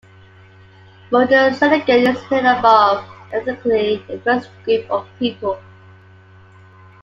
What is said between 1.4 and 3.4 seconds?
Senegal is made up of an